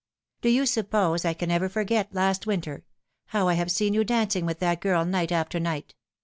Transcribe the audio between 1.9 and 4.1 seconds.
last winter how I have seen you